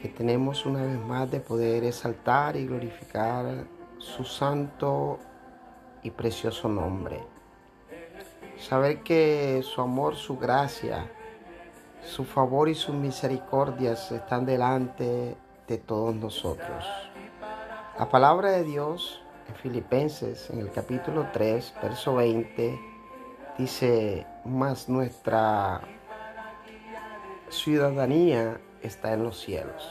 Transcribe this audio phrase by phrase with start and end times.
[0.00, 3.64] que tenemos una vez más de poder exaltar y glorificar
[3.98, 5.18] su santo
[6.02, 7.20] y precioso nombre.
[8.58, 11.10] Saber que su amor, su gracia,
[12.02, 16.84] su favor y sus misericordias están delante de todos nosotros.
[17.98, 22.78] La palabra de Dios en Filipenses, en el capítulo 3, verso 20,
[23.58, 25.80] dice, más nuestra
[27.48, 29.88] ciudadanía está en los cielos,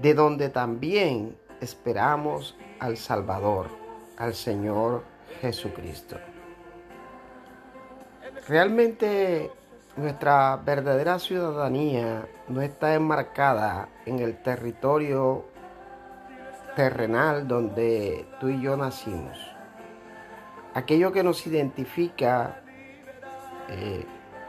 [0.00, 3.68] de donde también esperamos al Salvador,
[4.16, 5.02] al Señor
[5.40, 6.16] Jesucristo.
[8.48, 9.50] Realmente
[9.96, 15.44] nuestra verdadera ciudadanía no está enmarcada en el territorio
[16.76, 19.38] terrenal donde tú y yo nacimos.
[20.74, 22.60] Aquello que nos identifica
[23.68, 24.04] eh,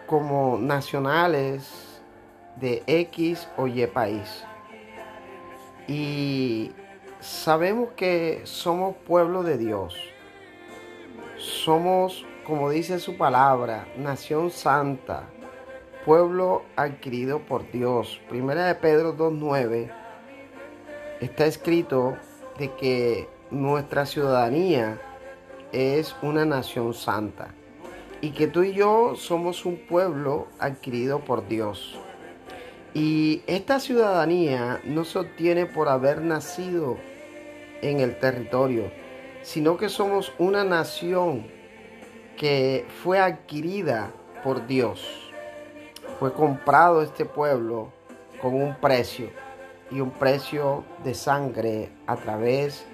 [0.07, 1.94] como nacionales
[2.55, 4.43] de X o Y país.
[5.87, 6.71] Y
[7.19, 9.95] sabemos que somos pueblo de Dios.
[11.37, 15.29] Somos, como dice su palabra, nación santa,
[16.05, 18.21] pueblo adquirido por Dios.
[18.29, 19.91] Primera de Pedro 2.9
[21.19, 22.17] está escrito
[22.57, 25.01] de que nuestra ciudadanía
[25.71, 27.53] es una nación santa
[28.21, 31.99] y que tú y yo somos un pueblo adquirido por Dios.
[32.95, 36.95] Y esta ciudadanía no se obtiene por haber nacido
[37.81, 38.89] en el territorio,
[39.41, 41.45] sino que somos una nación
[42.38, 44.13] que fue adquirida
[44.45, 45.29] por Dios.
[46.19, 47.91] Fue comprado este pueblo
[48.41, 49.29] con un precio
[49.91, 52.85] y un precio de sangre a través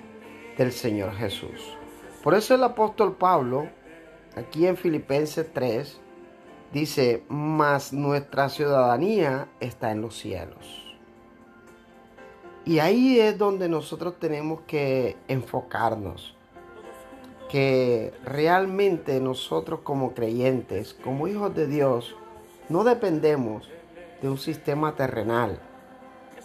[0.57, 1.77] del Señor Jesús.
[2.23, 3.67] Por eso el apóstol Pablo,
[4.35, 6.01] aquí en Filipenses 3,
[6.71, 10.95] dice, mas nuestra ciudadanía está en los cielos.
[12.63, 16.35] Y ahí es donde nosotros tenemos que enfocarnos,
[17.49, 22.15] que realmente nosotros como creyentes, como hijos de Dios,
[22.69, 23.67] no dependemos
[24.21, 25.59] de un sistema terrenal,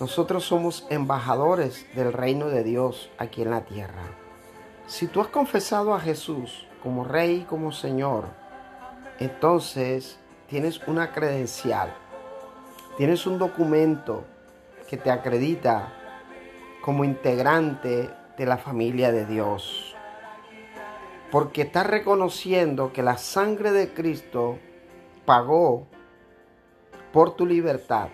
[0.01, 4.03] nosotros somos embajadores del reino de Dios aquí en la tierra.
[4.87, 8.27] Si tú has confesado a Jesús como Rey y como Señor,
[9.19, 10.19] entonces
[10.49, 11.95] tienes una credencial,
[12.97, 14.25] tienes un documento
[14.89, 15.93] que te acredita
[16.83, 19.95] como integrante de la familia de Dios.
[21.31, 24.59] Porque estás reconociendo que la sangre de Cristo
[25.25, 25.87] pagó
[27.13, 28.09] por tu libertad,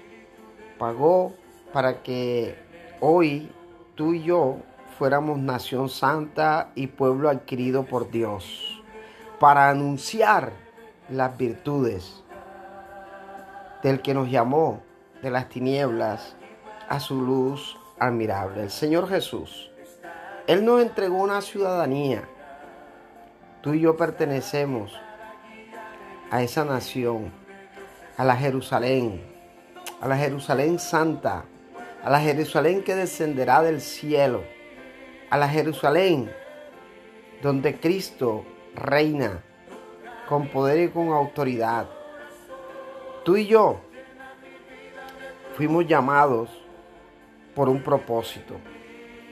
[0.79, 1.35] pagó
[1.73, 2.57] para que
[3.01, 3.51] hoy
[3.95, 4.57] tú y yo
[4.99, 8.83] fuéramos nación santa y pueblo adquirido por Dios,
[9.39, 10.53] para anunciar
[11.09, 12.23] las virtudes
[13.83, 14.83] del que nos llamó
[15.23, 16.37] de las tinieblas
[16.89, 19.71] a su luz admirable, el Señor Jesús.
[20.47, 22.29] Él nos entregó una ciudadanía.
[23.61, 24.93] Tú y yo pertenecemos
[26.31, 27.33] a esa nación,
[28.17, 29.23] a la Jerusalén,
[30.01, 31.45] a la Jerusalén santa,
[32.03, 34.43] a la Jerusalén que descenderá del cielo,
[35.31, 36.31] a la Jerusalén
[37.43, 39.43] donde Cristo reina
[40.33, 41.87] con poder y con autoridad.
[43.23, 43.81] Tú y yo
[45.59, 46.49] fuimos llamados
[47.55, 48.55] por un propósito.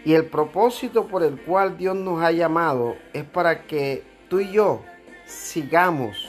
[0.05, 4.53] Y el propósito por el cual Dios nos ha llamado es para que tú y
[4.53, 4.83] yo
[5.25, 6.28] sigamos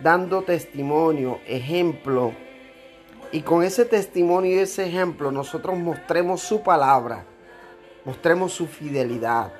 [0.00, 2.32] dando testimonio, ejemplo,
[3.30, 7.24] y con ese testimonio y ese ejemplo nosotros mostremos su palabra,
[8.04, 9.52] mostremos su fidelidad,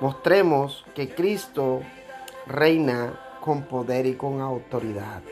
[0.00, 1.80] mostremos que Cristo
[2.46, 5.22] reina con poder y con autoridad.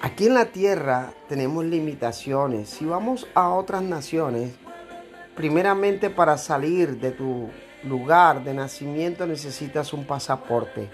[0.00, 2.68] Aquí en la tierra tenemos limitaciones.
[2.70, 4.52] Si vamos a otras naciones,
[5.36, 7.50] primeramente para salir de tu
[7.84, 10.90] lugar de nacimiento necesitas un pasaporte.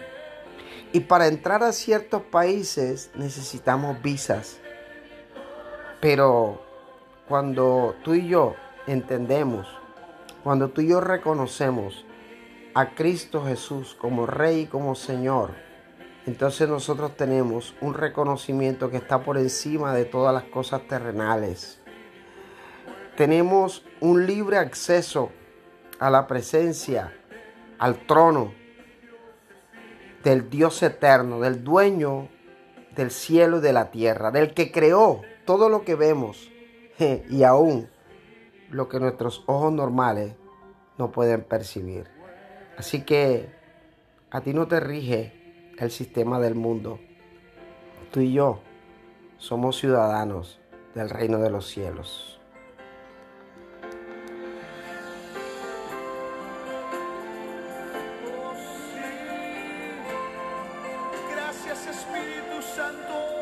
[0.93, 4.59] Y para entrar a ciertos países necesitamos visas.
[6.01, 6.63] Pero
[7.29, 8.55] cuando tú y yo
[8.87, 9.67] entendemos,
[10.45, 12.05] cuando tú y yo reconocemos
[12.75, 15.68] a Cristo Jesús como Rey y como Señor,
[16.29, 21.81] entonces nosotros tenemos un reconocimiento que está por encima de todas las cosas terrenales.
[23.17, 25.31] Tenemos un libre acceso
[25.99, 27.17] a la presencia,
[27.79, 28.53] al trono
[30.23, 32.29] del Dios eterno, del dueño
[32.95, 36.51] del cielo y de la tierra, del que creó todo lo que vemos
[37.31, 37.89] y aún
[38.69, 40.35] lo que nuestros ojos normales
[40.99, 42.05] no pueden percibir.
[42.77, 43.49] Así que
[44.31, 45.38] a ti no te rige
[45.79, 46.99] el sistema del mundo.
[48.11, 48.61] Tú y yo
[49.39, 50.61] somos ciudadanos
[50.95, 52.41] del reino de los cielos.
[61.31, 63.38] Gracias Espíritu Santo.